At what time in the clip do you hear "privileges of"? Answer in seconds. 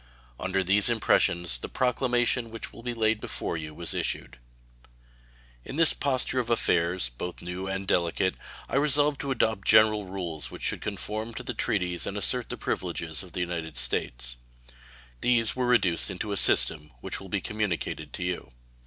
12.57-13.33